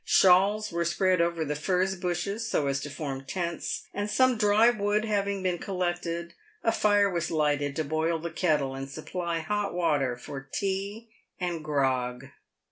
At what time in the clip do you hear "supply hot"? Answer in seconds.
8.89-9.75